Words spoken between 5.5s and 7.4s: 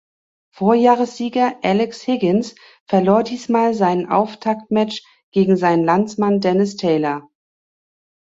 seinen Landsmann Dennis Taylor.